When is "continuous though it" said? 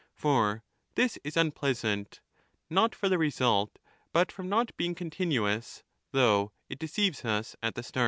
4.95-6.79